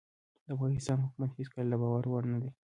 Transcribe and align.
د 0.47 0.49
پاکستان 0.61 0.97
حکومت 1.05 1.29
هيڅکله 1.37 1.67
دباور 1.71 2.03
وړ 2.07 2.23
نه 2.33 2.37
دي 2.41 2.49